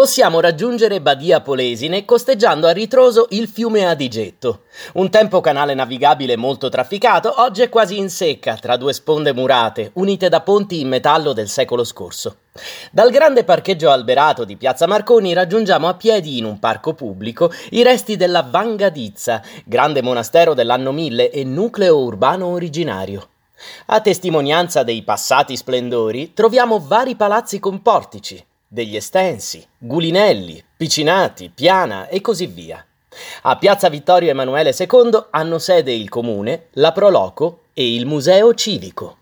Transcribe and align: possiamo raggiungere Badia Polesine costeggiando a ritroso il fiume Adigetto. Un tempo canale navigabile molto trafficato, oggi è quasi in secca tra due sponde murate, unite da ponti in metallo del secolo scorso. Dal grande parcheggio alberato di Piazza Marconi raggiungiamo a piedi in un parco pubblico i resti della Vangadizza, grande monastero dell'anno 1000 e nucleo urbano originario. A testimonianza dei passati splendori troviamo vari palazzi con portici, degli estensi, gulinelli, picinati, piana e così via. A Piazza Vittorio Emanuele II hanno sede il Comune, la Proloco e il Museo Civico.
possiamo 0.00 0.40
raggiungere 0.40 1.02
Badia 1.02 1.42
Polesine 1.42 2.06
costeggiando 2.06 2.66
a 2.66 2.70
ritroso 2.70 3.26
il 3.32 3.46
fiume 3.48 3.84
Adigetto. 3.84 4.62
Un 4.94 5.10
tempo 5.10 5.42
canale 5.42 5.74
navigabile 5.74 6.36
molto 6.36 6.70
trafficato, 6.70 7.34
oggi 7.42 7.60
è 7.60 7.68
quasi 7.68 7.98
in 7.98 8.08
secca 8.08 8.56
tra 8.56 8.78
due 8.78 8.94
sponde 8.94 9.34
murate, 9.34 9.90
unite 9.96 10.30
da 10.30 10.40
ponti 10.40 10.80
in 10.80 10.88
metallo 10.88 11.34
del 11.34 11.50
secolo 11.50 11.84
scorso. 11.84 12.36
Dal 12.90 13.10
grande 13.10 13.44
parcheggio 13.44 13.90
alberato 13.90 14.46
di 14.46 14.56
Piazza 14.56 14.86
Marconi 14.86 15.34
raggiungiamo 15.34 15.86
a 15.86 15.92
piedi 15.92 16.38
in 16.38 16.46
un 16.46 16.58
parco 16.58 16.94
pubblico 16.94 17.52
i 17.72 17.82
resti 17.82 18.16
della 18.16 18.40
Vangadizza, 18.40 19.42
grande 19.66 20.00
monastero 20.00 20.54
dell'anno 20.54 20.92
1000 20.92 21.30
e 21.30 21.44
nucleo 21.44 21.98
urbano 21.98 22.46
originario. 22.46 23.28
A 23.88 24.00
testimonianza 24.00 24.82
dei 24.82 25.02
passati 25.02 25.58
splendori 25.58 26.32
troviamo 26.32 26.78
vari 26.78 27.16
palazzi 27.16 27.58
con 27.58 27.82
portici, 27.82 28.42
degli 28.72 28.94
estensi, 28.94 29.66
gulinelli, 29.76 30.62
picinati, 30.76 31.50
piana 31.52 32.06
e 32.06 32.20
così 32.20 32.46
via. 32.46 32.84
A 33.42 33.56
Piazza 33.56 33.88
Vittorio 33.88 34.30
Emanuele 34.30 34.72
II 34.78 35.24
hanno 35.30 35.58
sede 35.58 35.92
il 35.92 36.08
Comune, 36.08 36.68
la 36.74 36.92
Proloco 36.92 37.62
e 37.74 37.96
il 37.96 38.06
Museo 38.06 38.54
Civico. 38.54 39.16